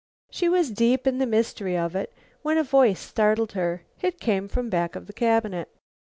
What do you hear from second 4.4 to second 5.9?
from back of the cabinet.